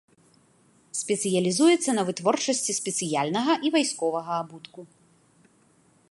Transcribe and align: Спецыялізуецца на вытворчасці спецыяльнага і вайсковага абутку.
Спецыялізуецца 0.99 1.89
на 1.97 2.05
вытворчасці 2.07 2.71
спецыяльнага 2.79 3.53
і 3.69 3.73
вайсковага 3.75 4.33
абутку. 4.45 4.81